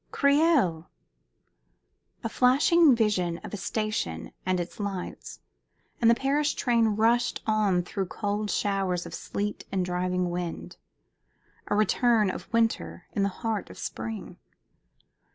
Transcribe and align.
"Creil!" 0.09 0.89
A 2.23 2.27
flashing 2.29 2.95
vision 2.95 3.37
of 3.43 3.53
a 3.53 3.57
station 3.57 4.31
and 4.47 4.59
its 4.59 4.79
lights, 4.79 5.41
and 6.01 6.09
the 6.09 6.15
Paris 6.15 6.55
train 6.55 6.95
rushed 6.95 7.39
on 7.45 7.83
through 7.83 8.07
cold 8.07 8.49
showers 8.49 9.05
of 9.05 9.13
sleet 9.13 9.63
and 9.71 9.85
driving 9.85 10.31
wind, 10.31 10.77
a 11.67 11.75
return 11.75 12.31
of 12.31 12.51
winter 12.51 13.05
in 13.11 13.21
the 13.21 13.29
heart 13.45 13.69
of 13.69 13.77
spring. 13.77 14.39